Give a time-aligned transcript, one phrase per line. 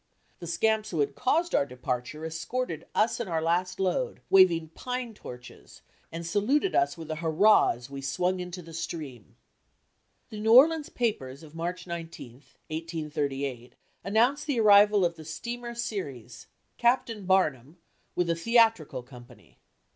[0.39, 5.13] The scamps who had caused our departure escorted us and our last load, waving pine
[5.13, 9.35] torches, and saluted us with a hurrah as we swung into the stream.
[10.31, 16.47] The New Orleans papers of March 19, 1838, announced the arrival of the "Steamer Ceres,
[16.79, 17.77] Captain Barnum,
[18.15, 19.59] with a theatrical company."